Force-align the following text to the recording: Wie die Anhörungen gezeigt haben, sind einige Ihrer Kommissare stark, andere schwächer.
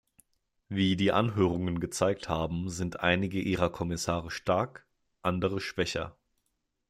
Wie 0.67 0.95
die 0.95 1.11
Anhörungen 1.11 1.79
gezeigt 1.79 2.27
haben, 2.27 2.69
sind 2.71 3.01
einige 3.01 3.39
Ihrer 3.39 3.69
Kommissare 3.69 4.31
stark, 4.31 4.83
andere 5.21 5.59
schwächer. 5.61 6.17